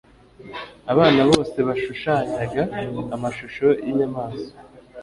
Abana 0.91 1.21
bose 1.31 1.57
bashushanyaga 1.67 2.61
amashusho 3.15 3.67
yinyamaswa. 3.83 4.53